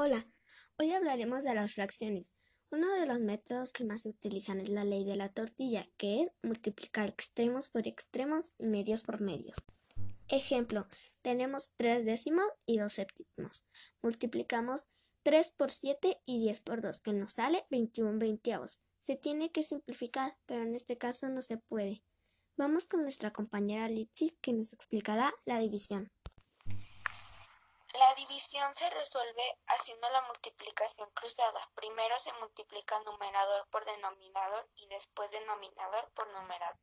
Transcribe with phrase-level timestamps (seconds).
[0.00, 0.28] Hola,
[0.76, 2.32] hoy hablaremos de las fracciones.
[2.70, 6.22] Uno de los métodos que más se utilizan es la ley de la tortilla, que
[6.22, 9.56] es multiplicar extremos por extremos y medios por medios.
[10.28, 10.86] Ejemplo,
[11.20, 13.64] tenemos 3 décimos y 2 séptimos.
[14.00, 14.86] Multiplicamos
[15.24, 18.80] 3 por 7 y 10 por 2, que nos sale 21 veinteavos.
[19.00, 22.04] Se tiene que simplificar, pero en este caso no se puede.
[22.56, 26.12] Vamos con nuestra compañera Litsi, que nos explicará la división.
[28.38, 31.68] La división se resuelve haciendo la multiplicación cruzada.
[31.74, 36.78] Primero se multiplica numerador por denominador y después denominador por numerador.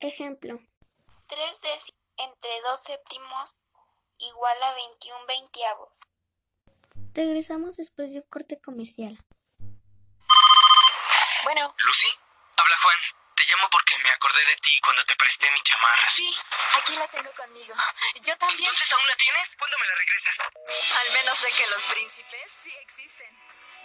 [0.00, 0.58] Ejemplo.
[1.26, 3.62] 3 décimos entre 2 séptimos
[4.18, 6.00] igual a 21 veintiavos.
[7.14, 9.16] Regresamos después de un corte comercial.
[11.44, 11.74] Bueno.
[11.78, 12.08] Lucy,
[12.58, 12.98] habla Juan.
[13.36, 16.10] Te llamo porque me acordé de ti cuando te presté mi chamarra.
[16.10, 16.30] Sí,
[16.76, 17.74] aquí la tengo conmigo.
[18.20, 18.68] Yo también.
[18.68, 18.89] ¿Entonces
[19.40, 19.56] tienes?
[19.56, 20.38] ¿Cuándo me la regresas?
[20.40, 23.38] Al menos sé que los príncipes sí existen.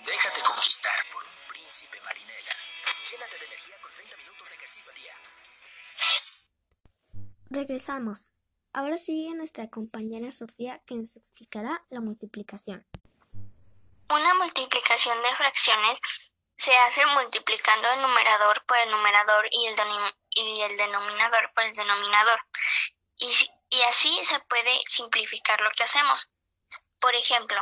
[0.06, 2.56] Déjate conquistar por un príncipe, Marinela.
[3.10, 5.16] Llénate de energía con 30 minutos de ejercicio al día.
[7.50, 8.32] Regresamos.
[8.74, 12.86] Ahora sigue nuestra compañera Sofía que nos explicará la multiplicación.
[14.10, 19.76] Una multiplicación de fracciones se hace multiplicando el numerador por el numerador y el,
[20.32, 22.40] y el denominador por el denominador.
[23.18, 23.55] Y, y
[23.96, 26.30] así se puede simplificar lo que hacemos.
[27.00, 27.62] Por ejemplo,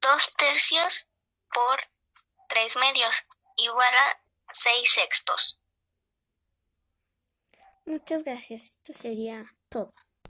[0.00, 1.10] 2 tercios
[1.52, 1.80] por
[2.48, 3.26] 3 medios
[3.58, 5.60] igual a 6 sextos.
[7.84, 8.62] Muchas gracias.
[8.70, 9.92] Esto sería todo.